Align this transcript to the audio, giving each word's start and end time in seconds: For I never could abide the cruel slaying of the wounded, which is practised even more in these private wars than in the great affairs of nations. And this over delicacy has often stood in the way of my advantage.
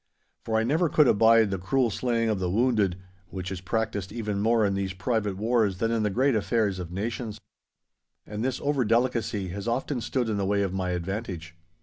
For 0.43 0.57
I 0.57 0.63
never 0.63 0.89
could 0.89 1.07
abide 1.07 1.51
the 1.51 1.59
cruel 1.59 1.91
slaying 1.91 2.27
of 2.27 2.39
the 2.39 2.49
wounded, 2.49 2.97
which 3.27 3.51
is 3.51 3.61
practised 3.61 4.11
even 4.11 4.39
more 4.41 4.65
in 4.65 4.73
these 4.73 4.93
private 4.93 5.37
wars 5.37 5.77
than 5.77 5.91
in 5.91 6.01
the 6.01 6.09
great 6.09 6.33
affairs 6.35 6.79
of 6.79 6.91
nations. 6.91 7.39
And 8.25 8.43
this 8.43 8.59
over 8.61 8.83
delicacy 8.83 9.49
has 9.49 9.67
often 9.67 10.01
stood 10.01 10.27
in 10.27 10.37
the 10.37 10.45
way 10.47 10.63
of 10.63 10.73
my 10.73 10.89
advantage. 10.89 11.55